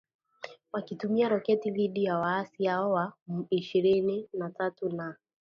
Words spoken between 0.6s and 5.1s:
Wakitumia roketi dhidi ya waasi hao wa M ishirini na tatu